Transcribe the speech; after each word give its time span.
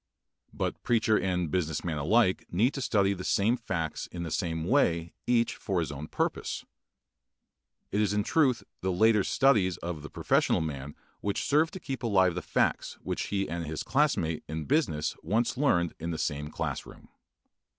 But 0.51 0.81
preacher 0.81 1.15
and 1.19 1.51
business 1.51 1.83
man 1.83 1.99
alike 1.99 2.47
need 2.49 2.73
to 2.73 2.81
study 2.81 3.13
the 3.13 3.23
same 3.23 3.55
facts 3.55 4.07
in 4.07 4.23
the 4.23 4.31
same 4.31 4.63
way 4.63 5.13
each 5.27 5.55
for 5.57 5.79
his 5.79 5.91
own 5.91 6.07
purpose. 6.07 6.65
It 7.91 8.01
is 8.01 8.11
in 8.11 8.23
truth 8.23 8.63
the 8.79 8.91
later 8.91 9.23
studies 9.23 9.77
of 9.77 10.01
the 10.01 10.09
professional 10.09 10.61
man 10.61 10.95
which 11.19 11.43
serve 11.43 11.69
to 11.69 11.79
keep 11.79 12.01
alive 12.01 12.33
the 12.33 12.41
facts 12.41 12.97
which 13.03 13.27
he 13.27 13.47
and 13.47 13.67
his 13.67 13.83
classmate 13.83 14.43
in 14.47 14.65
business 14.65 15.15
once 15.21 15.55
learned 15.55 15.93
in 15.99 16.09
the 16.09 16.17
same 16.17 16.49
class 16.49 16.83
room. 16.87 17.09